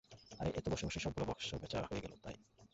[0.39, 2.35] আরে এ তো, বসে বসেই সবগুলা বাক্স বেচা হয়ে গেল, ভাই।